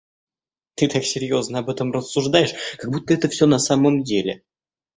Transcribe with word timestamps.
Ты 0.77 0.87
так 0.93 1.05
серьёзно 1.09 1.59
об 1.59 1.69
этом 1.75 1.91
рассуждаешь, 1.91 2.55
как 2.79 2.89
будто 2.89 3.13
это 3.13 3.29
всё 3.29 3.45
на 3.45 3.59
самом 3.59 4.01
деле! 4.01 4.41